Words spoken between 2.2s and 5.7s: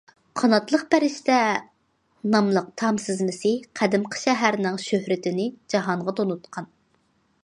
ناملىق تام سىزمىسى قەدىمكى شەھەرنىڭ شۆھرىتىنى